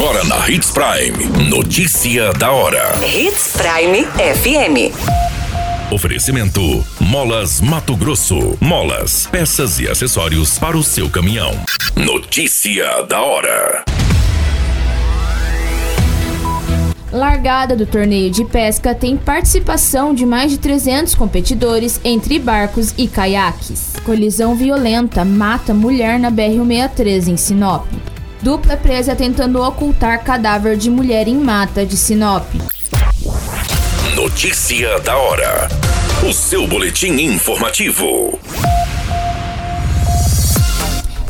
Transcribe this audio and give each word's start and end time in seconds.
Agora 0.00 0.24
na 0.24 0.48
Hits 0.48 0.70
Prime. 0.70 1.50
Notícia 1.50 2.32
da 2.32 2.50
hora. 2.50 2.98
Hits 3.04 3.52
Prime 3.52 4.06
FM. 4.06 4.94
Oferecimento: 5.92 6.82
Molas 6.98 7.60
Mato 7.60 7.94
Grosso. 7.94 8.56
Molas, 8.62 9.26
peças 9.26 9.78
e 9.78 9.86
acessórios 9.86 10.58
para 10.58 10.74
o 10.74 10.82
seu 10.82 11.10
caminhão. 11.10 11.52
Notícia 11.94 13.02
da 13.02 13.20
hora. 13.20 13.84
Largada 17.12 17.76
do 17.76 17.84
torneio 17.84 18.30
de 18.30 18.46
pesca 18.46 18.94
tem 18.94 19.18
participação 19.18 20.14
de 20.14 20.24
mais 20.24 20.50
de 20.50 20.56
300 20.56 21.14
competidores 21.14 22.00
entre 22.02 22.38
barcos 22.38 22.94
e 22.96 23.06
caiaques. 23.06 23.92
Colisão 24.02 24.54
violenta 24.54 25.26
mata 25.26 25.74
mulher 25.74 26.18
na 26.18 26.30
BR-163 26.30 27.28
em 27.28 27.36
Sinop. 27.36 27.84
Dupla 28.42 28.74
presa 28.74 29.14
tentando 29.14 29.60
ocultar 29.60 30.24
cadáver 30.24 30.74
de 30.74 30.88
mulher 30.88 31.28
em 31.28 31.36
mata 31.36 31.84
de 31.84 31.94
Sinop. 31.94 32.46
Notícia 34.14 34.98
da 35.00 35.14
hora. 35.14 35.68
O 36.26 36.32
seu 36.32 36.66
boletim 36.66 37.12
informativo. 37.20 38.38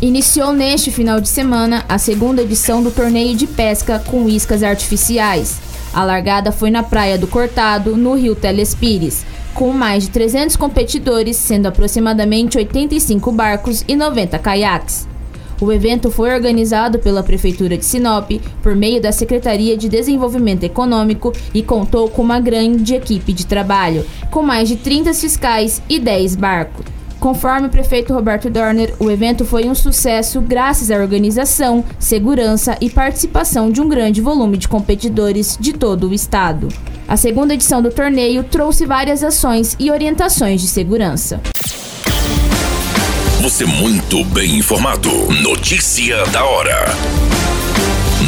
Iniciou 0.00 0.52
neste 0.52 0.92
final 0.92 1.20
de 1.20 1.28
semana 1.28 1.84
a 1.88 1.98
segunda 1.98 2.42
edição 2.42 2.80
do 2.80 2.92
torneio 2.92 3.34
de 3.34 3.48
pesca 3.48 3.98
com 4.06 4.28
iscas 4.28 4.62
artificiais. 4.62 5.58
A 5.92 6.04
largada 6.04 6.52
foi 6.52 6.70
na 6.70 6.84
Praia 6.84 7.18
do 7.18 7.26
Cortado, 7.26 7.96
no 7.96 8.14
Rio 8.14 8.36
Telespires, 8.36 9.26
com 9.52 9.72
mais 9.72 10.04
de 10.04 10.10
300 10.10 10.54
competidores, 10.54 11.36
sendo 11.36 11.66
aproximadamente 11.66 12.56
85 12.56 13.32
barcos 13.32 13.84
e 13.88 13.96
90 13.96 14.38
caiaques. 14.38 15.09
O 15.60 15.70
evento 15.70 16.10
foi 16.10 16.32
organizado 16.32 16.98
pela 16.98 17.22
Prefeitura 17.22 17.76
de 17.76 17.84
Sinop 17.84 18.30
por 18.62 18.74
meio 18.74 19.00
da 19.00 19.12
Secretaria 19.12 19.76
de 19.76 19.90
Desenvolvimento 19.90 20.64
Econômico 20.64 21.34
e 21.52 21.62
contou 21.62 22.08
com 22.08 22.22
uma 22.22 22.40
grande 22.40 22.94
equipe 22.94 23.32
de 23.32 23.44
trabalho, 23.44 24.06
com 24.30 24.42
mais 24.42 24.68
de 24.68 24.76
30 24.76 25.12
fiscais 25.12 25.82
e 25.86 25.98
10 25.98 26.36
barcos. 26.36 26.86
Conforme 27.20 27.66
o 27.66 27.70
prefeito 27.70 28.14
Roberto 28.14 28.48
Dorner, 28.48 28.94
o 28.98 29.10
evento 29.10 29.44
foi 29.44 29.68
um 29.68 29.74
sucesso 29.74 30.40
graças 30.40 30.90
à 30.90 30.96
organização, 30.96 31.84
segurança 31.98 32.78
e 32.80 32.88
participação 32.88 33.70
de 33.70 33.82
um 33.82 33.88
grande 33.88 34.22
volume 34.22 34.56
de 34.56 34.66
competidores 34.66 35.58
de 35.60 35.74
todo 35.74 36.08
o 36.08 36.14
estado. 36.14 36.68
A 37.06 37.18
segunda 37.18 37.52
edição 37.52 37.82
do 37.82 37.90
torneio 37.90 38.42
trouxe 38.44 38.86
várias 38.86 39.22
ações 39.22 39.76
e 39.78 39.90
orientações 39.90 40.62
de 40.62 40.68
segurança. 40.68 41.42
Você 43.42 43.64
muito 43.64 44.22
bem 44.22 44.58
informado. 44.58 45.08
Notícia 45.42 46.26
da 46.26 46.44
hora. 46.44 46.84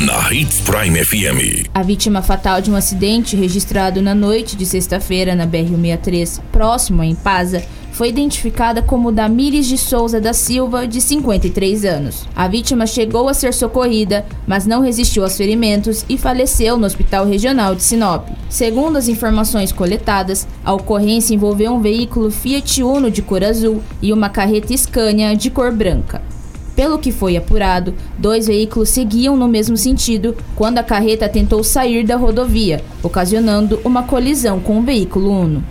Na 0.07 0.33
Hits 0.33 0.63
Prime 0.63 1.05
FM. 1.05 1.69
A 1.75 1.83
vítima 1.83 2.23
fatal 2.23 2.63
de 2.63 2.71
um 2.71 2.75
acidente 2.75 3.37
registrado 3.37 4.01
na 4.01 4.15
noite 4.15 4.57
de 4.57 4.65
sexta-feira 4.65 5.35
na 5.35 5.47
BR-163, 5.47 6.41
próximo 6.51 7.03
a 7.03 7.07
Impasa, 7.07 7.63
foi 7.93 8.09
identificada 8.09 8.83
como 8.83 9.13
Damires 9.13 9.67
de 9.67 9.79
Souza 9.79 10.21
da 10.21 10.33
Silva, 10.33 10.87
de 10.87 11.01
53 11.01 11.85
anos. 11.85 12.27
A 12.35 12.49
vítima 12.49 12.87
chegou 12.87 13.29
a 13.29 13.35
ser 13.35 13.55
socorrida, 13.55 14.25
mas 14.47 14.67
não 14.67 14.81
resistiu 14.81 15.23
aos 15.23 15.37
ferimentos 15.37 16.05
e 16.09 16.19
faleceu 16.19 16.77
no 16.77 16.87
Hospital 16.87 17.27
Regional 17.27 17.75
de 17.75 17.83
Sinop. 17.83 18.29
Segundo 18.49 18.97
as 18.97 19.09
informações 19.09 19.71
coletadas, 19.71 20.49
a 20.65 20.73
ocorrência 20.73 21.35
envolveu 21.35 21.73
um 21.73 21.81
veículo 21.81 22.31
Fiat 22.31 22.83
Uno 22.83 23.11
de 23.11 23.23
cor 23.23 23.45
azul 23.45 23.83
e 24.01 24.13
uma 24.13 24.31
carreta 24.31 24.77
Scania 24.77 25.37
de 25.37 25.51
cor 25.51 25.71
branca. 25.71 26.23
Pelo 26.75 26.99
que 26.99 27.13
foi 27.13 27.37
apurado, 27.37 27.95
dois 28.19 28.47
veículos 28.47 28.89
seguiam 28.89 29.37
no 29.37 29.47
mesmo 29.47 29.77
sentido 29.77 30.35
quando 30.57 30.79
a 30.79 30.83
carreta 30.83 31.29
tentou 31.29 31.63
sair 31.63 32.05
da 32.05 32.17
rodovia, 32.17 32.83
ocasionando 33.03 33.79
uma 33.85 34.05
colisão 34.05 34.59
com 34.59 34.79
o 34.79 34.83
veículo 34.83 35.31
Uno. 35.31 35.63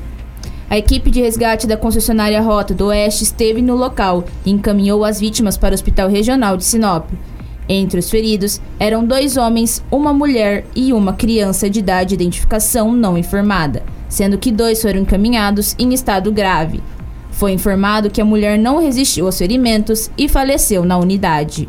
A 0.72 0.78
equipe 0.78 1.12
de 1.12 1.20
resgate 1.20 1.68
da 1.68 1.76
concessionária 1.76 2.40
Rota 2.40 2.74
do 2.74 2.86
Oeste 2.86 3.26
esteve 3.26 3.62
no 3.62 3.76
local 3.76 4.24
e 4.46 4.52
encaminhou 4.52 5.04
as 5.04 5.20
vítimas 5.20 5.58
para 5.58 5.72
o 5.72 5.76
Hospital 5.76 6.08
Regional 6.08 6.56
de 6.56 6.64
Sinop. 6.64 7.10
Entre 7.68 8.00
os 8.00 8.10
feridos 8.10 8.62
eram 8.80 9.04
dois 9.04 9.36
homens, 9.36 9.84
uma 9.92 10.14
mulher 10.14 10.64
e 10.74 10.94
uma 10.94 11.12
criança 11.12 11.70
de 11.70 11.80
idade 11.80 12.12
de 12.12 12.24
identificação 12.24 12.94
não 12.94 13.18
informada, 13.18 13.84
sendo 14.08 14.38
que 14.38 14.50
dois 14.50 14.82
foram 14.82 15.02
encaminhados 15.02 15.76
em 15.78 15.94
estado 15.94 16.32
grave. 16.32 16.82
Foi 17.32 17.52
informado 17.52 18.10
que 18.10 18.22
a 18.22 18.26
mulher 18.26 18.58
não 18.58 18.80
resistiu 18.80 19.26
aos 19.26 19.38
ferimentos 19.38 20.10
e 20.18 20.30
faleceu 20.30 20.86
na 20.86 20.98
unidade. 20.98 21.68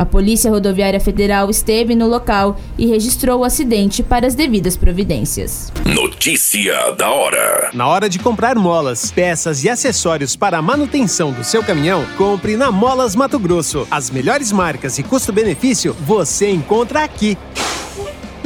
A 0.00 0.06
Polícia 0.06 0.50
Rodoviária 0.50 0.98
Federal 0.98 1.50
esteve 1.50 1.94
no 1.94 2.08
local 2.08 2.58
e 2.78 2.86
registrou 2.86 3.40
o 3.40 3.44
acidente 3.44 4.02
para 4.02 4.26
as 4.26 4.34
devidas 4.34 4.74
providências. 4.74 5.70
Notícia 5.84 6.92
da 6.92 7.10
hora. 7.10 7.68
Na 7.74 7.86
hora 7.86 8.08
de 8.08 8.18
comprar 8.18 8.56
molas, 8.56 9.12
peças 9.12 9.62
e 9.62 9.68
acessórios 9.68 10.34
para 10.34 10.56
a 10.56 10.62
manutenção 10.62 11.32
do 11.32 11.44
seu 11.44 11.62
caminhão, 11.62 12.02
compre 12.16 12.56
na 12.56 12.72
Molas 12.72 13.14
Mato 13.14 13.38
Grosso. 13.38 13.86
As 13.90 14.08
melhores 14.08 14.50
marcas 14.50 14.98
e 14.98 15.02
custo-benefício 15.02 15.94
você 16.00 16.48
encontra 16.50 17.04
aqui. 17.04 17.36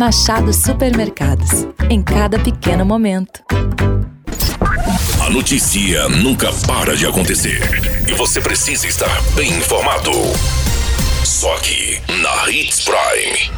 Machado 0.00 0.50
Supermercados. 0.50 1.66
Em 1.90 2.00
cada 2.00 2.38
pequeno 2.38 2.86
momento. 2.86 3.42
A 5.22 5.28
notícia 5.28 6.08
nunca 6.08 6.50
para 6.66 6.96
de 6.96 7.04
acontecer. 7.04 7.60
E 8.08 8.14
você 8.14 8.40
precisa 8.40 8.86
estar 8.86 9.20
bem 9.36 9.50
informado. 9.58 10.10
Só 11.22 11.54
aqui, 11.54 12.00
na 12.22 12.50
Hits 12.50 12.80
Prime. 12.82 13.50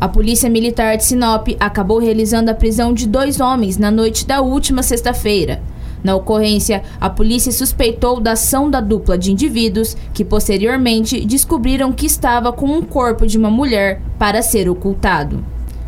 A 0.00 0.08
Polícia 0.08 0.50
Militar 0.50 0.96
de 0.96 1.04
Sinop 1.04 1.46
acabou 1.60 2.00
realizando 2.00 2.50
a 2.50 2.54
prisão 2.54 2.92
de 2.92 3.06
dois 3.06 3.38
homens 3.38 3.78
na 3.78 3.92
noite 3.92 4.26
da 4.26 4.40
última 4.40 4.82
sexta-feira. 4.82 5.62
Na 6.02 6.14
ocorrência, 6.14 6.82
a 7.00 7.10
polícia 7.10 7.50
suspeitou 7.52 8.20
da 8.20 8.32
ação 8.32 8.70
da 8.70 8.80
dupla 8.80 9.16
de 9.18 9.32
indivíduos 9.32 9.96
que 10.12 10.24
posteriormente 10.24 11.24
descobriram 11.24 11.92
que 11.92 12.06
estava 12.06 12.52
com 12.52 12.66
um 12.66 12.82
corpo 12.82 13.26
de 13.26 13.38
uma 13.38 13.50
mulher 13.50 14.00
para 14.18 14.42
ser 14.42 14.68
ocultado. 14.68 15.44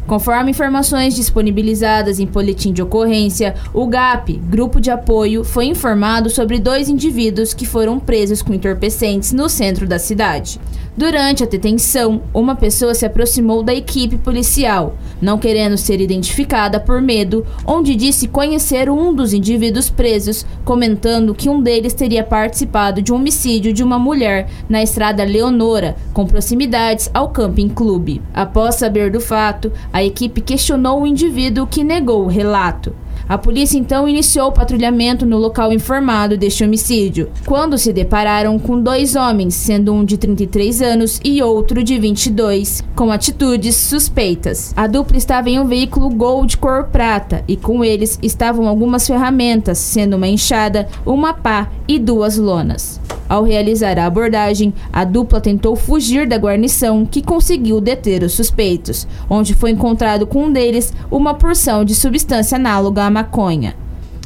Conforme 0.09 0.53
informações 0.53 1.15
disponibilizadas 1.15 2.19
em 2.19 2.25
boletim 2.25 2.73
de 2.73 2.81
ocorrência, 2.81 3.55
o 3.75 3.87
GAP, 3.87 4.39
Grupo 4.39 4.81
de 4.81 4.91
Apoio, 4.91 5.45
foi 5.45 5.67
informado 5.67 6.31
sobre 6.31 6.59
dois 6.59 6.89
indivíduos 6.89 7.53
que 7.53 7.67
foram 7.67 8.01
presos 8.01 8.41
com 8.41 8.55
entorpecentes 8.55 9.35
no 9.35 9.51
centro 9.51 9.87
da 9.87 9.99
cidade. 9.99 10.59
Durante 10.99 11.45
a 11.45 11.47
detenção, 11.47 12.23
uma 12.35 12.57
pessoa 12.57 12.93
se 12.93 13.07
aproximou 13.07 13.63
da 13.63 13.73
equipe 13.73 14.19
policial, 14.19 14.97
não 15.23 15.39
querendo 15.39 15.79
ser 15.79 16.01
identificada 16.01 16.81
por 16.81 17.01
medo, 17.01 17.47
onde 17.65 17.95
disse 17.95 18.27
conhecer 18.27 18.91
um 18.91 19.15
dos 19.15 19.33
indivíduos 19.33 19.89
presos, 19.89 20.45
comentando 20.65 21.37
que 21.37 21.49
um 21.49 21.63
deles 21.63 21.95
teria 21.95 22.25
participado 22.25 23.01
de 23.01 23.13
um 23.13 23.15
homicídio 23.15 23.73
de 23.73 23.85
uma 23.85 23.97
mulher 23.97 24.51
na 24.69 24.83
estrada 24.83 25.23
Leonora, 25.23 25.95
com 26.13 26.27
proximidades 26.27 27.09
ao 27.15 27.29
Camping 27.29 27.69
Clube. 27.69 28.21
Após 28.35 28.75
saber 28.75 29.09
do 29.09 29.21
fato, 29.21 29.71
a 29.93 30.03
equipe 30.03 30.41
questionou 30.41 31.03
o 31.03 31.07
indivíduo 31.07 31.69
que 31.69 31.85
negou 31.85 32.25
o 32.25 32.29
relato. 32.29 32.93
A 33.29 33.37
polícia 33.37 33.79
então 33.79 34.09
iniciou 34.09 34.49
o 34.49 34.53
patrulhamento 34.53 35.27
no 35.27 35.37
local 35.37 35.71
informado 35.73 36.37
deste 36.37 36.65
homicídio, 36.65 37.31
quando 37.45 37.77
se 37.77 37.93
depararam 37.93 38.59
com 38.59 38.81
dois 38.81 39.17
homens, 39.17 39.55
sendo 39.55 39.93
um 39.93 40.03
de 40.03 40.17
33 40.17 40.81
anos 40.81 41.21
e 41.23 41.43
outro 41.43 41.85
de 41.85 41.99
22, 41.99 42.83
com 42.97 43.13
atitudes 43.13 43.77
suspeitas. 43.77 44.73
A 44.75 44.87
dupla 44.87 45.19
estava 45.19 45.51
em 45.51 45.61
um 45.61 45.67
veículo 45.67 46.09
Gol 46.09 46.47
de 46.47 46.57
cor 46.57 46.85
prata 46.85 47.45
e 47.47 47.55
com 47.57 47.85
eles 47.85 48.19
estavam 48.23 48.67
algumas 48.67 49.07
ferramentas, 49.07 49.77
sendo 49.77 50.17
uma 50.17 50.27
enxada, 50.27 50.89
uma 51.05 51.35
pá 51.35 51.71
e 51.89 51.99
duas 51.99 52.37
lonas. 52.37 53.01
Ao 53.29 53.43
realizar 53.43 53.99
a 53.99 54.07
abordagem, 54.07 54.73
a 54.93 55.05
dupla 55.05 55.41
tentou 55.41 55.75
fugir 55.75 56.27
da 56.27 56.37
guarnição, 56.37 57.05
que 57.05 57.23
conseguiu 57.23 57.81
deter 57.81 58.23
os 58.23 58.35
suspeitos, 58.35 59.09
onde 59.29 59.55
foi 59.55 59.71
encontrado 59.71 60.27
com 60.27 60.45
um 60.45 60.53
deles 60.53 60.93
uma 61.11 61.35
porção 61.35 61.85
de 61.85 61.95
substância 61.95 62.57
análoga 62.57 63.05
à 63.05 63.11
maconha. 63.11 63.75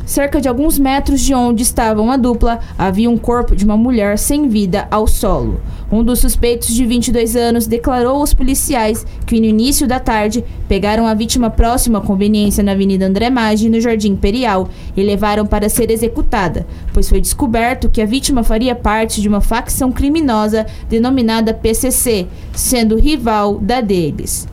Cerca 0.04 0.40
de 0.40 0.49
alguns 0.49 0.78
metros 0.78 1.20
de 1.20 1.32
onde 1.32 1.62
estavam 1.62 2.10
a 2.10 2.16
dupla, 2.16 2.58
havia 2.76 3.08
um 3.08 3.16
corpo 3.16 3.54
de 3.54 3.64
uma 3.64 3.76
mulher 3.76 4.19
sem 4.19 4.49
vida 4.49 4.88
ao 4.90 5.06
solo. 5.06 5.60
Um 5.90 6.02
dos 6.02 6.19
suspeitos 6.20 6.75
de 6.75 6.84
22 6.84 7.37
anos 7.37 7.66
declarou 7.66 8.16
aos 8.16 8.34
policiais 8.34 9.06
que 9.26 9.38
no 9.38 9.46
início 9.46 9.87
da 9.87 10.00
tarde 10.00 10.44
pegaram 10.69 11.06
a 11.06 11.14
vítima 11.14 11.50
próxima 11.50 11.99
à 11.99 12.02
conveniência 12.02 12.64
na 12.64 12.72
Avenida 12.72 13.06
André 13.06 13.31
Maggi, 13.31 13.69
no 13.69 13.81
Jardim 13.81 14.12
Imperial, 14.12 14.69
e 14.96 15.02
levaram 15.02 15.46
para 15.46 15.69
ser 15.69 15.90
executada, 15.90 16.66
pois 16.93 17.08
foi 17.08 17.20
descoberto 17.20 17.90
que 17.90 18.02
a 18.02 18.06
vítima 18.06 18.43
faria 18.43 18.75
parte 18.75 19.20
de 19.20 19.28
uma 19.28 19.40
facção 19.40 19.93
criminosa 19.93 20.66
denominada 20.88 21.54
PCC, 21.54 22.26
sendo 22.54 22.99
rival 22.99 23.58
da 23.58 23.81
deles. 23.81 24.49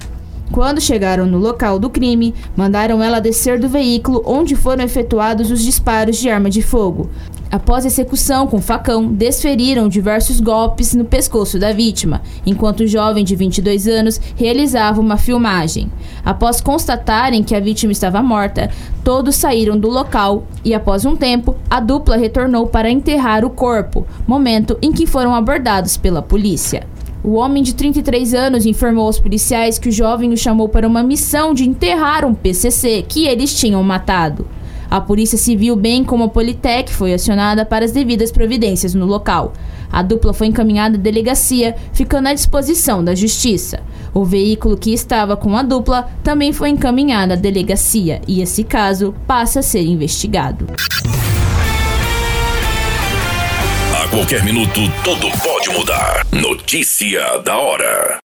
Quando 0.51 0.81
chegaram 0.81 1.27
no 1.27 1.37
local 1.37 1.77
do 1.77 1.91
crime, 1.91 2.33
mandaram 2.55 3.03
ela 3.03 3.19
descer 3.19 3.59
do 3.59 3.69
veículo 3.69 4.23
onde 4.25 4.55
foram 4.55 4.83
efetuados 4.83 5.51
os 5.51 5.63
disparos 5.63 6.17
de 6.17 6.29
arma 6.29 6.49
de 6.49 6.61
fogo. 6.61 7.09
Após 7.51 7.83
a 7.83 7.87
execução 7.87 8.45
com 8.45 8.61
facão, 8.61 9.07
desferiram 9.11 9.87
diversos 9.87 10.39
golpes 10.39 10.93
no 10.93 11.05
pescoço 11.05 11.57
da 11.57 11.71
vítima, 11.71 12.21
enquanto 12.45 12.81
o 12.81 12.87
jovem 12.87 13.23
de 13.23 13.35
22 13.35 13.87
anos 13.87 14.21
realizava 14.35 15.01
uma 15.01 15.17
filmagem. 15.17 15.91
Após 16.23 16.61
constatarem 16.61 17.43
que 17.43 17.55
a 17.55 17.59
vítima 17.59 17.91
estava 17.91 18.21
morta, 18.21 18.69
todos 19.03 19.35
saíram 19.35 19.79
do 19.79 19.89
local 19.89 20.45
e, 20.63 20.75
após 20.75 21.05
um 21.05 21.15
tempo, 21.15 21.55
a 21.69 21.79
dupla 21.79 22.17
retornou 22.17 22.67
para 22.67 22.89
enterrar 22.89 23.43
o 23.43 23.49
corpo, 23.49 24.05
momento 24.27 24.77
em 24.81 24.91
que 24.91 25.07
foram 25.07 25.33
abordados 25.33 25.97
pela 25.97 26.21
polícia. 26.21 26.87
O 27.23 27.33
homem 27.33 27.61
de 27.61 27.75
33 27.75 28.33
anos 28.33 28.65
informou 28.65 29.07
aos 29.07 29.19
policiais 29.19 29.77
que 29.77 29.89
o 29.89 29.91
jovem 29.91 30.31
o 30.31 30.37
chamou 30.37 30.69
para 30.69 30.87
uma 30.87 31.03
missão 31.03 31.53
de 31.53 31.67
enterrar 31.67 32.25
um 32.25 32.33
PCC 32.33 33.03
que 33.07 33.27
eles 33.27 33.53
tinham 33.53 33.83
matado. 33.83 34.47
A 34.89 34.99
Polícia 34.99 35.37
Civil, 35.37 35.75
bem 35.75 36.03
como 36.03 36.23
a 36.23 36.29
Politec, 36.29 36.91
foi 36.91 37.13
acionada 37.13 37.63
para 37.63 37.85
as 37.85 37.91
devidas 37.91 38.31
providências 38.31 38.95
no 38.95 39.05
local. 39.05 39.53
A 39.91 40.01
dupla 40.01 40.33
foi 40.33 40.47
encaminhada 40.47 40.97
à 40.97 40.99
delegacia, 40.99 41.75
ficando 41.93 42.27
à 42.27 42.33
disposição 42.33 43.03
da 43.03 43.13
Justiça. 43.13 43.81
O 44.13 44.23
veículo 44.23 44.77
que 44.77 44.93
estava 44.93 45.37
com 45.37 45.55
a 45.55 45.61
dupla 45.61 46.09
também 46.23 46.53
foi 46.53 46.69
encaminhado 46.69 47.33
à 47.33 47.35
delegacia 47.35 48.21
e 48.27 48.41
esse 48.41 48.63
caso 48.63 49.13
passa 49.27 49.59
a 49.59 49.63
ser 49.63 49.83
investigado. 49.83 50.67
A 53.93 54.07
qualquer 54.07 54.43
minuto, 54.43 54.79
tudo 55.03 55.27
pode 55.43 55.69
mudar. 55.69 56.25
Notícia 56.99 57.39
da 57.43 57.57
hora. 57.57 58.19